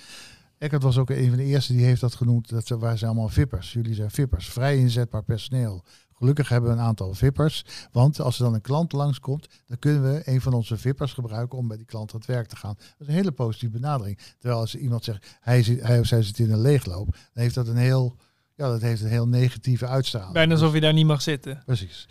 [0.58, 2.48] Eckert was ook een van de eerste die heeft dat genoemd.
[2.48, 3.72] Dat ze, waar allemaal vippers.
[3.72, 4.48] Jullie zijn vippers.
[4.48, 5.84] Vrij inzetbaar personeel.
[6.12, 7.64] Gelukkig hebben we een aantal vippers.
[7.92, 11.58] Want als er dan een klant langskomt, dan kunnen we een van onze vippers gebruiken
[11.58, 12.74] om bij die klant aan het werk te gaan.
[12.74, 14.18] Dat is een hele positieve benadering.
[14.38, 17.54] Terwijl als iemand zegt, hij, zit, hij of zij zit in een leegloop, dan heeft
[17.54, 18.16] dat een heel
[18.56, 20.32] ja, dat heeft een heel negatieve uitstraling.
[20.32, 21.62] Bijna alsof je daar niet mag zitten.
[21.64, 22.08] Precies.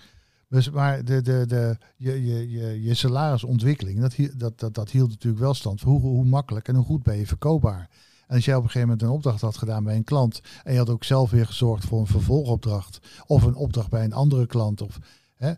[0.49, 5.10] Dus, maar de, de, de, je, je, je, je salarisontwikkeling, dat, dat, dat, dat hield
[5.10, 5.81] natuurlijk wel stand.
[5.81, 7.89] Hoe, hoe makkelijk en hoe goed ben je verkoopbaar?
[8.27, 10.71] En als jij op een gegeven moment een opdracht had gedaan bij een klant en
[10.71, 14.45] je had ook zelf weer gezorgd voor een vervolgopdracht of een opdracht bij een andere
[14.45, 14.99] klant, of,
[15.36, 15.53] hè,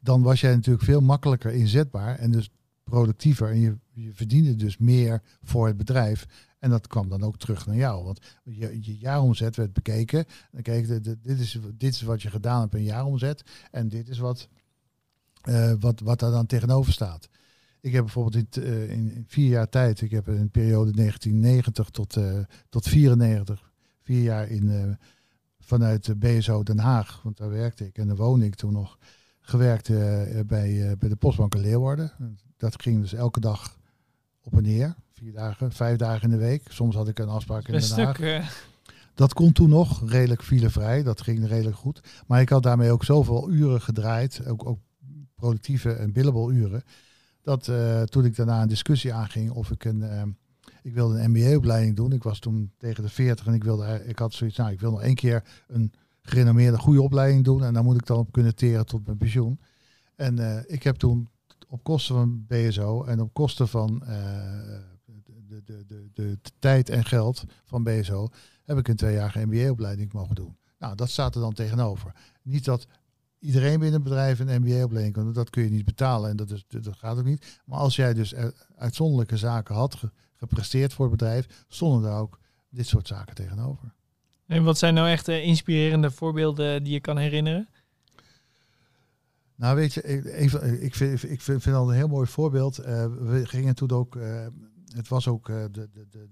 [0.00, 2.50] dan was jij natuurlijk veel makkelijker inzetbaar en dus
[2.84, 6.26] productiever en je, je verdiende dus meer voor het bedrijf.
[6.58, 8.04] En dat kwam dan ook terug naar jou.
[8.04, 10.24] Want je, je jaaromzet werd bekeken.
[10.52, 13.42] Dan keek de, dit, is, dit is wat je gedaan hebt in jaaromzet.
[13.70, 14.48] En dit is wat,
[15.48, 17.28] uh, wat, wat daar dan tegenover staat.
[17.80, 22.38] Ik heb bijvoorbeeld in, in, vier jaar tijd, ik heb een periode 1990 tot, uh,
[22.68, 24.98] tot 94, vier jaar in
[25.60, 28.98] vanuit de BSO Den Haag, want daar werkte ik en daar woonde ik toen nog,
[29.48, 29.96] gewerkt eh,
[30.46, 32.12] bij, bij de Postbank in Leeuwarden.
[32.56, 33.78] Dat ging dus elke dag
[34.40, 34.94] op en neer.
[35.18, 36.62] Vier dagen, vijf dagen in de week.
[36.68, 38.16] Soms had ik een afspraak in Den Haag.
[38.16, 38.42] Stuk,
[39.14, 41.02] dat kon toen nog redelijk filevrij.
[41.02, 42.00] Dat ging redelijk goed.
[42.26, 44.46] Maar ik had daarmee ook zoveel uren gedraaid.
[44.46, 44.78] Ook, ook
[45.34, 46.82] productieve en billable uren.
[47.42, 50.00] Dat uh, toen ik daarna een discussie aanging of ik een...
[50.00, 50.22] Uh,
[50.82, 52.12] ik wilde een MBA-opleiding doen.
[52.12, 54.90] Ik was toen tegen de 40 en ik wilde, ik had zoiets, nou, ik wil
[54.90, 58.54] nog één keer een gerenommeerde goede opleiding doen en dan moet ik dan op kunnen
[58.54, 59.60] teren tot mijn pensioen.
[60.14, 61.28] En uh, ik heb toen
[61.68, 64.02] op kosten van BSO en op kosten van
[65.48, 68.28] de, de, de, de, tijd en geld van BSO
[68.64, 70.56] heb ik een tweejarige MBA-opleiding mogen doen.
[70.78, 72.12] Nou, dat staat er dan tegenover.
[72.42, 72.86] Niet dat
[73.38, 76.50] iedereen binnen het bedrijf een MBA-opleiding kan doen, dat kun je niet betalen en dat,
[76.50, 77.60] is, dat gaat ook niet.
[77.64, 78.34] Maar als jij dus
[78.76, 80.00] uitzonderlijke zaken had
[80.36, 83.94] gepresteerd voor het bedrijf, stonden daar ook dit soort zaken tegenover.
[84.46, 87.68] En wat zijn nou echt inspirerende voorbeelden die je kan herinneren?
[89.58, 90.50] Nou, weet je, ik, ik,
[90.94, 92.80] vind, ik vind, vind al een heel mooi voorbeeld.
[92.80, 94.46] Uh, we gingen toen ook, uh,
[94.96, 96.28] het was ook uh, de, de, de,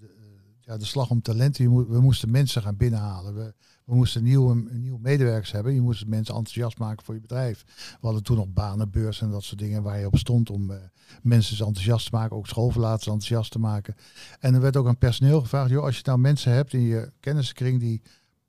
[0.67, 1.89] ja, de slag om talenten.
[1.89, 3.35] we moesten mensen gaan binnenhalen.
[3.35, 5.75] We, we moesten nieuwe, nieuwe medewerkers hebben.
[5.75, 7.65] Je moest mensen enthousiast maken voor je bedrijf.
[8.01, 10.77] We hadden toen nog banenbeurs en dat soort dingen waar je op stond om uh,
[11.23, 12.37] mensen enthousiast te maken.
[12.37, 13.95] Ook schoolverlaters enthousiast te maken.
[14.41, 15.71] En er werd ook aan personeel gevraagd.
[15.71, 18.03] Joh, als je nou mensen hebt in je kenniskring die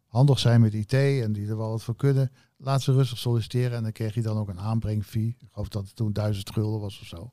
[0.08, 2.32] handig zijn met IT en die er wel wat voor kunnen.
[2.58, 5.36] Laat ze rustig solliciteren en dan kreeg je dan ook een aanbrengfee.
[5.40, 7.32] Ik geloof dat het toen duizend gulden was of zo.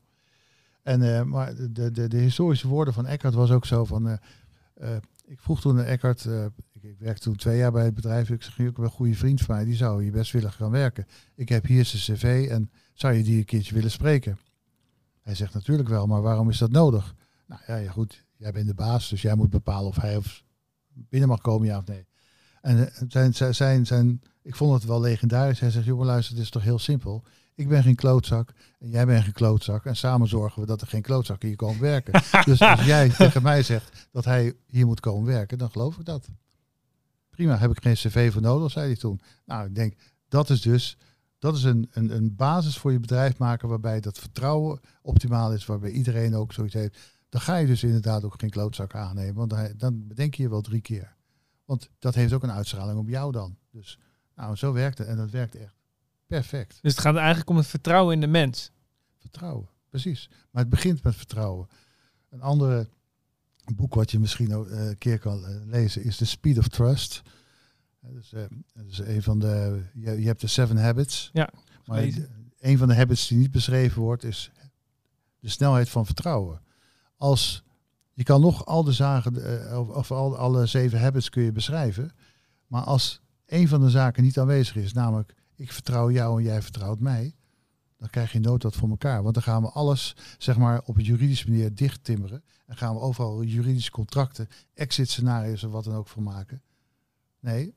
[0.85, 4.09] En, uh, maar de, de, de historische woorden van Eckhart was ook zo van...
[4.09, 4.15] Uh,
[4.83, 6.29] uh, ik vroeg toen aan Eckhart,
[6.73, 8.31] ik, werkte toen twee jaar bij het bedrijf.
[8.31, 10.71] Ik zeg, je ook een goede vriend van mij, die zou hier best willen gaan
[10.71, 11.07] werken.
[11.35, 14.39] Ik heb hier zijn cv en zou je die een keertje willen spreken?
[15.21, 17.15] Hij zegt natuurlijk wel, maar waarom is dat nodig?
[17.47, 20.45] Nou ja, ja goed, jij bent de baas, dus jij moet bepalen of hij of
[20.95, 22.07] binnen mag komen, ja of nee.
[22.61, 25.61] En eh, zijn, zijn, zijn, ik vond het wel legendarisch.
[25.61, 27.25] Hij zegt, jongen luister, het is toch heel simpel.
[27.55, 29.85] Ik ben geen klootzak en jij bent geen klootzak.
[29.85, 32.23] En samen zorgen we dat er geen klootzakken hier komen werken.
[32.45, 36.05] dus als jij tegen mij zegt dat hij hier moet komen werken, dan geloof ik
[36.05, 36.29] dat.
[37.31, 39.21] Prima, heb ik geen cv voor nodig, zei hij toen.
[39.45, 39.95] Nou, ik denk,
[40.29, 40.97] dat is dus
[41.45, 45.67] dat is een, een, een basis voor je bedrijf maken waarbij dat vertrouwen optimaal is,
[45.67, 46.99] waarbij iedereen ook zoiets heeft.
[47.29, 50.49] Dan ga je dus inderdaad ook geen klootzak aannemen, want dan, dan bedenk je je
[50.49, 51.17] wel drie keer.
[51.65, 53.57] Want dat heeft ook een uitstraling op jou dan.
[53.71, 53.99] Dus
[54.35, 55.84] nou, zo werkt het en dat werkt echt.
[56.27, 56.79] Perfect.
[56.83, 58.71] Dus het gaat eigenlijk om het vertrouwen in de mens.
[59.19, 60.31] Vertrouwen, precies.
[60.51, 61.69] Maar het begint met vertrouwen.
[62.31, 62.89] Een andere
[63.75, 66.69] boek wat je misschien ook eh, een keer kan eh, lezen is The Speed of
[66.69, 67.23] Trust.
[68.01, 69.83] Dus, uh, dat is een van de.
[69.95, 71.31] Je, je, hebt de Seven Habits.
[71.33, 71.51] Ja.
[71.85, 72.09] Maar
[72.59, 74.51] een van de habits die niet beschreven wordt is
[75.39, 76.61] de snelheid van vertrouwen.
[77.17, 77.65] Als
[78.13, 79.37] je kan nog al de zaken
[79.79, 82.13] of, of al alle zeven habits kun je beschrijven,
[82.67, 86.63] maar als een van de zaken niet aanwezig is, namelijk ik vertrouw jou en jij
[86.63, 87.35] vertrouwt mij,
[87.99, 89.23] dan krijg je nooit dat voor elkaar.
[89.23, 92.45] Want dan gaan we alles, zeg maar, op een juridische manier dicht timmeren.
[92.67, 96.63] En gaan we overal juridische contracten, exit scenario's of wat dan ook voor maken.
[97.41, 97.75] Nee,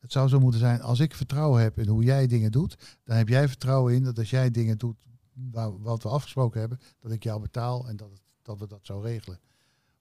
[0.00, 3.16] het zou zo moeten zijn, als ik vertrouwen heb in hoe jij dingen doet, dan
[3.16, 4.96] heb jij vertrouwen in dat als jij dingen doet
[5.80, 9.00] wat we afgesproken hebben, dat ik jou betaal en dat, het, dat we dat zo
[9.00, 9.40] regelen.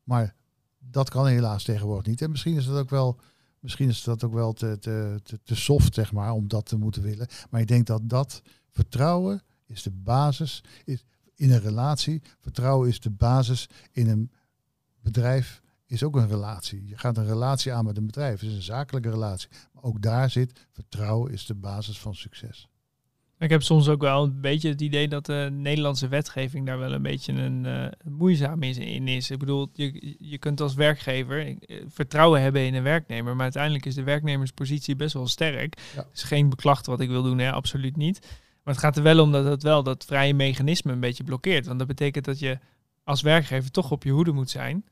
[0.04, 0.36] Maar
[0.80, 2.22] dat kan helaas tegenwoordig niet.
[2.22, 3.20] En misschien is dat ook wel
[3.68, 7.28] Misschien is dat ook wel te, soft, zeg maar, om dat te moeten willen.
[7.50, 12.22] Maar ik denk dat dat vertrouwen is de basis is in een relatie.
[12.40, 14.32] Vertrouwen is de basis in een
[15.00, 16.88] bedrijf, is ook een relatie.
[16.88, 18.40] Je gaat een relatie aan met een bedrijf.
[18.40, 19.50] Het is een zakelijke relatie.
[19.72, 22.70] Maar ook daar zit vertrouwen is de basis van succes.
[23.40, 26.92] Ik heb soms ook wel een beetje het idee dat de Nederlandse wetgeving daar wel
[26.92, 29.32] een beetje een uh, moeizaam in is.
[29.32, 33.86] Ik bedoel, je, je kunt als werkgever eh, vertrouwen hebben in een werknemer, maar uiteindelijk
[33.86, 35.80] is de werknemerspositie best wel sterk.
[35.96, 36.08] Ja.
[36.14, 38.20] is geen beklacht wat ik wil doen, hè, absoluut niet.
[38.64, 41.66] Maar het gaat er wel om dat het wel dat vrije mechanisme een beetje blokkeert.
[41.66, 42.60] Want dat betekent dat je
[43.04, 44.86] als werkgever toch op je hoede moet zijn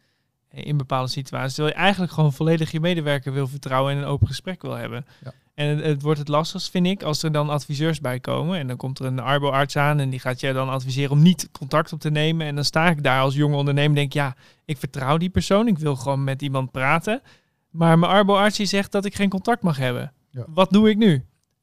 [0.48, 1.54] eh, in bepaalde situaties.
[1.54, 5.06] Terwijl je eigenlijk gewoon volledig je medewerker wil vertrouwen en een open gesprek wil hebben.
[5.24, 5.34] Ja.
[5.56, 8.60] En het, het, wordt het lastigst, vind ik, als er dan adviseurs bij komen.
[8.60, 11.50] En dan komt er een arboarts aan en die gaat je dan adviseren om niet
[11.52, 12.48] contact op te nemen.
[12.48, 15.68] En dan sta ik daar als jonge ondernemer en denk, ja, ik vertrouw die persoon.
[15.68, 17.22] Ik wil gewoon met iemand praten.
[17.70, 20.14] Maar mijn arboarts zegt dat ik geen contact mag hebben.
[20.48, 21.14] Wat doe ik nu?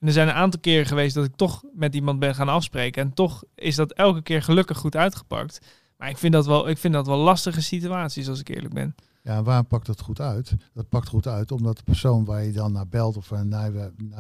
[0.01, 3.03] En er zijn een aantal keren geweest dat ik toch met iemand ben gaan afspreken.
[3.03, 5.61] En toch is dat elke keer gelukkig goed uitgepakt.
[5.97, 8.95] Maar ik vind dat wel, ik vind dat wel lastige situaties, als ik eerlijk ben.
[9.23, 10.53] Ja, en waar pakt dat goed uit?
[10.73, 13.73] Dat pakt goed uit omdat de persoon waar je dan naar belt of naar,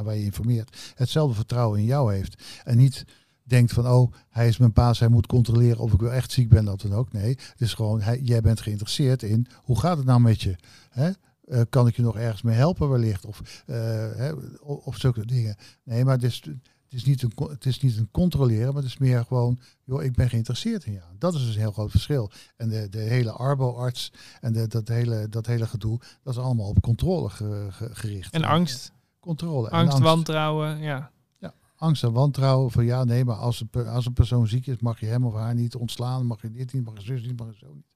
[0.02, 2.42] waar je informeert, hetzelfde vertrouwen in jou heeft.
[2.64, 3.04] En niet
[3.42, 6.48] denkt van, oh, hij is mijn baas, hij moet controleren of ik wel echt ziek
[6.48, 7.12] ben, dat dan ook.
[7.12, 10.56] Nee, het is gewoon, hij, jij bent geïnteresseerd in, hoe gaat het nou met je?
[10.90, 11.10] Hè?
[11.52, 13.24] eh, kan ik je nog ergens mee helpen wellicht?
[13.24, 13.76] Of, uh,
[14.16, 15.56] hè, of, zulke dingen.
[15.84, 16.42] Nee, maar is,
[16.92, 20.02] het, is niet een, het is niet een controleren, maar het is meer gewoon, joh,
[20.02, 21.04] ik ben geïnteresseerd in jou.
[21.18, 22.30] Dat is dus een heel groot verschil.
[22.56, 26.68] En de, de hele arbo-arts en de, dat, hele, dat hele gedoe, dat is allemaal
[26.68, 27.30] op controle
[27.70, 28.34] gericht.
[28.34, 28.92] En angst.
[29.20, 29.70] Controle.
[29.70, 31.10] Angst, en angst, wantrouwen, ja.
[31.38, 34.78] Ja, angst en wantrouwen van ja, nee, maar als een, als een persoon ziek is,
[34.78, 37.38] mag je hem of haar niet ontslaan, mag je dit niet, mag je zus niet,
[37.38, 37.90] mag je zo niet.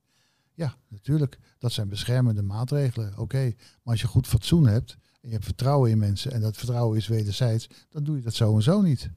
[0.54, 1.38] Ja, natuurlijk.
[1.58, 3.18] Dat zijn beschermende maatregelen.
[3.18, 3.42] Oké,
[3.82, 4.96] maar als je goed fatsoen hebt
[5.26, 8.34] en je hebt vertrouwen in mensen en dat vertrouwen is wederzijds, dan doe je dat
[8.34, 9.10] zo en zo niet.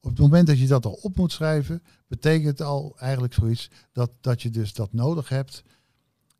[0.00, 4.10] Op het moment dat je dat al op moet schrijven, betekent al eigenlijk zoiets dat,
[4.20, 5.62] dat je dus dat nodig hebt.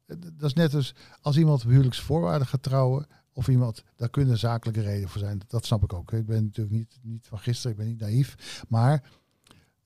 [0.06, 5.08] Dat is net als als iemand huwelijksvoorwaarden gaat trouwen, of iemand, daar kunnen zakelijke redenen
[5.08, 5.40] voor zijn.
[5.46, 6.12] Dat snap ik ook.
[6.12, 8.62] Ik ben natuurlijk niet, niet van gisteren, ik ben niet naïef.
[8.68, 9.10] Maar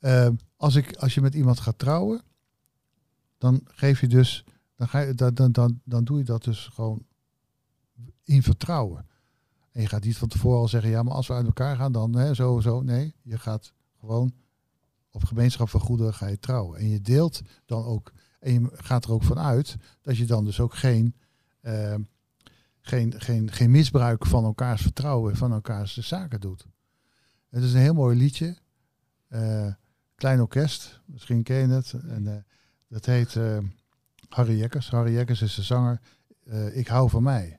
[0.01, 2.23] uh, als, ik, als je met iemand gaat trouwen,
[3.39, 4.45] dan geef je dus,
[4.77, 7.07] dan, ga je, dan, dan, dan, dan doe je dat dus gewoon
[8.25, 9.07] in vertrouwen.
[9.75, 11.93] En je gaat niet van tevoren al zeggen, ja, maar als we uit elkaar gaan,
[11.93, 12.83] dan hè, zo, zo.
[12.83, 14.35] Nee, je gaat gewoon
[15.11, 16.79] op gemeenschap van goederen ga je trouwen.
[16.79, 20.45] En je deelt dan ook, en je gaat er ook van uit dat je dan
[20.45, 21.15] dus ook geen,
[21.63, 21.95] uh,
[22.81, 26.67] geen, geen, geen misbruik van elkaars vertrouwen, van elkaars zaken doet.
[27.49, 28.57] Het is een heel mooi liedje.
[29.29, 29.73] Uh,
[30.15, 31.93] klein orkest, misschien ken je het.
[31.93, 32.35] En, uh,
[32.89, 33.59] dat heet uh,
[34.29, 34.91] Harry Jekkers.
[34.91, 36.01] Harry Jekkers is de zanger
[36.73, 37.59] Ik hou van mij.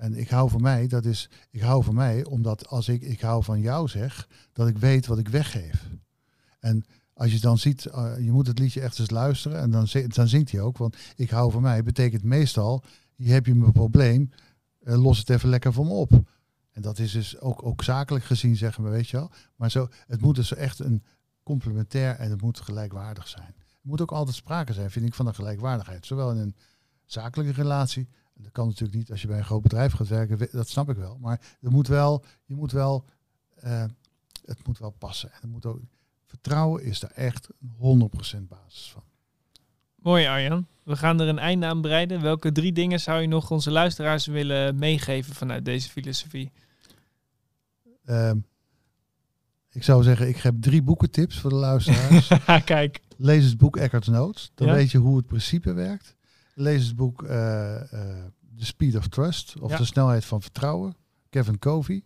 [0.00, 3.20] En ik hou van mij, dat is, ik hou van mij omdat als ik ik
[3.20, 5.88] hou van jou zeg, dat ik weet wat ik weggeef.
[6.58, 9.88] En als je dan ziet, uh, je moet het liedje echt eens luisteren en dan,
[10.06, 10.78] dan zingt hij ook.
[10.78, 12.84] Want ik hou van mij betekent meestal,
[13.14, 14.30] hier heb je mijn probleem,
[14.82, 16.12] uh, los het even lekker van me op.
[16.70, 19.30] En dat is dus ook, ook zakelijk gezien, zeggen we, weet je wel.
[19.56, 21.02] Maar zo, het moet dus echt een
[21.42, 23.54] complementair en het moet gelijkwaardig zijn.
[23.56, 26.06] Er moet ook altijd sprake zijn, vind ik, van een gelijkwaardigheid.
[26.06, 26.56] Zowel in een
[27.04, 28.08] zakelijke relatie.
[28.42, 30.96] Dat kan natuurlijk niet als je bij een groot bedrijf gaat werken, dat snap ik
[30.96, 31.18] wel.
[31.20, 33.04] Maar er moet wel, je moet wel,
[33.64, 33.84] uh,
[34.44, 35.30] het moet wel passen.
[35.42, 35.80] En moet ook,
[36.26, 39.02] vertrouwen is daar echt 100% basis van.
[39.94, 40.66] Mooi Arjan.
[40.82, 42.20] We gaan er een einde aan breiden.
[42.22, 46.52] Welke drie dingen zou je nog onze luisteraars willen meegeven vanuit deze filosofie?
[48.04, 48.44] Um,
[49.72, 52.30] ik zou zeggen, ik heb drie boekentips voor de luisteraars.
[52.64, 53.00] Kijk.
[53.16, 54.50] Lees het boek Eckhard's Notes.
[54.54, 56.16] Dan weet je hoe het principe werkt.
[56.60, 59.60] Lees het boek uh, The Speed of Trust.
[59.60, 60.96] Of De Snelheid van Vertrouwen.
[61.28, 62.04] Kevin Covey.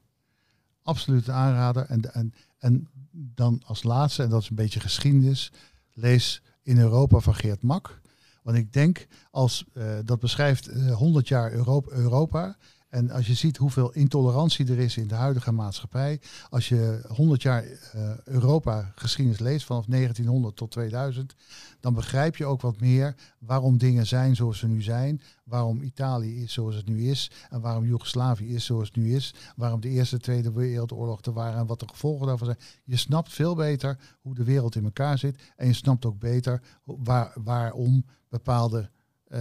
[0.83, 1.87] Absoluut een aanrader.
[1.87, 5.53] En, en, en dan als laatste, en dat is een beetje geschiedenis.
[5.93, 8.01] Lees In Europa van Geert Mak.
[8.43, 12.57] Want ik denk, als uh, dat beschrijft 100 jaar Europa, Europa
[12.95, 17.43] en als je ziet hoeveel intolerantie er is in de huidige maatschappij, als je 100
[17.43, 21.35] jaar uh, Europa geschiedenis leest, vanaf 1900 tot 2000,
[21.81, 26.43] dan begrijp je ook wat meer waarom dingen zijn zoals ze nu zijn, waarom Italië
[26.43, 29.89] is zoals het nu is en waarom Joegoslavië is zoals het nu is, waarom de
[29.89, 32.59] Eerste en Tweede Wereldoorlog er waren en wat de gevolgen daarvan zijn.
[32.85, 36.63] Je snapt veel beter hoe de wereld in elkaar zit en je snapt ook beter
[36.85, 38.91] waar, waarom bepaalde
[39.29, 39.39] uh,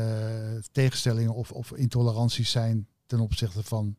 [0.71, 3.95] tegenstellingen of, of intoleranties zijn ten opzichte van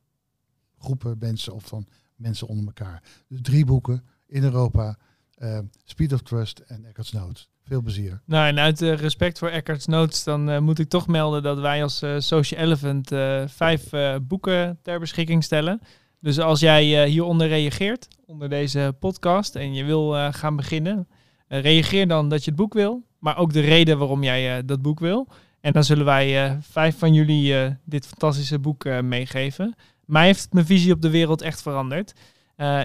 [0.78, 3.02] groepen mensen of van mensen onder elkaar.
[3.28, 4.98] Dus drie boeken in Europa,
[5.38, 7.48] uh, Speed of Trust en Eckhard's Notes.
[7.62, 8.20] Veel plezier.
[8.24, 11.58] Nou, en uit uh, respect voor Eckhard's Notes, dan uh, moet ik toch melden dat
[11.58, 13.08] wij als Social Elephant
[13.50, 13.90] vijf
[14.22, 15.80] boeken ter beschikking stellen.
[16.20, 21.08] Dus als jij hieronder reageert, onder deze podcast, en je wil gaan beginnen,
[21.48, 25.00] reageer dan dat je het boek wil, maar ook de reden waarom jij dat boek
[25.00, 25.28] wil.
[25.64, 29.74] En dan zullen wij uh, vijf van jullie uh, dit fantastische boek uh, meegeven.
[30.04, 32.12] Mij heeft mijn visie op de wereld echt veranderd.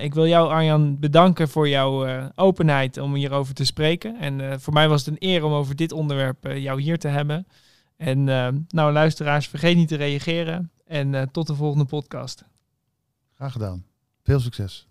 [0.01, 4.19] ik wil jou, Arjan, bedanken voor jouw openheid om hierover te spreken.
[4.19, 7.47] En voor mij was het een eer om over dit onderwerp jou hier te hebben.
[7.97, 8.23] En
[8.69, 10.71] nou, luisteraars, vergeet niet te reageren.
[10.87, 12.43] En tot de volgende podcast.
[13.35, 13.85] Graag gedaan.
[14.23, 14.88] Veel succes.